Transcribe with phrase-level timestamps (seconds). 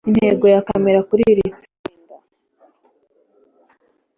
[0.09, 2.15] Intego ya kamera kuri iri tsinda